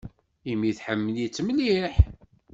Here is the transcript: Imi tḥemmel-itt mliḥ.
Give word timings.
Imi 0.51 0.71
tḥemmel-itt 0.77 1.43
mliḥ. 1.47 1.95